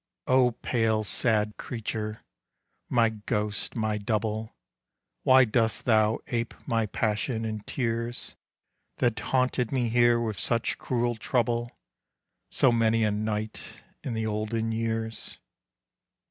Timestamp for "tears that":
7.67-9.19